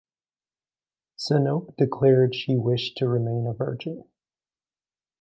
Sinope 1.15 1.75
declared 1.77 2.33
she 2.33 2.57
wished 2.57 2.97
to 2.97 3.07
remain 3.07 3.45
a 3.45 3.53
virgin. 3.53 4.03